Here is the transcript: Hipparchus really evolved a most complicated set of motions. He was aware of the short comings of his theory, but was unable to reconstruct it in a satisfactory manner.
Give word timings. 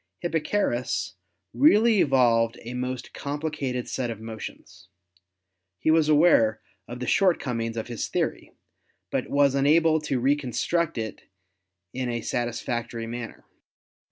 Hipparchus 0.21 1.13
really 1.53 2.01
evolved 2.01 2.57
a 2.63 2.73
most 2.73 3.13
complicated 3.13 3.87
set 3.87 4.09
of 4.09 4.19
motions. 4.19 4.87
He 5.77 5.91
was 5.91 6.09
aware 6.09 6.59
of 6.87 6.99
the 6.99 7.05
short 7.05 7.39
comings 7.39 7.77
of 7.77 7.87
his 7.87 8.07
theory, 8.07 8.51
but 9.11 9.29
was 9.29 9.53
unable 9.53 10.01
to 10.01 10.19
reconstruct 10.19 10.97
it 10.97 11.29
in 11.93 12.09
a 12.09 12.21
satisfactory 12.21 13.05
manner. 13.05 13.45